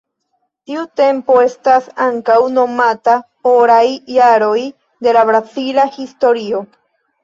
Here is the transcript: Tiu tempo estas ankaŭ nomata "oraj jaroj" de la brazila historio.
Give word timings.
Tiu 0.69 0.85
tempo 1.01 1.35
estas 1.49 1.91
ankaŭ 2.07 2.39
nomata 2.55 3.21
"oraj 3.55 3.85
jaroj" 4.19 4.59
de 5.07 5.19
la 5.21 5.27
brazila 5.33 5.91
historio. 6.03 6.69